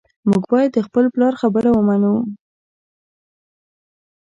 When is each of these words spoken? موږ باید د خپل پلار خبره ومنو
موږ 0.29 0.43
باید 0.51 0.71
د 0.73 0.79
خپل 0.87 1.05
پلار 1.13 1.33
خبره 1.41 1.69
ومنو 1.73 2.15